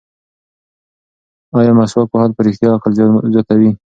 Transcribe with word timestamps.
ایا 1.57 1.71
مسواک 1.77 2.09
وهل 2.11 2.31
په 2.35 2.41
رښتیا 2.45 2.69
عقل 2.77 2.91
زیاتوي؟ 3.33 3.71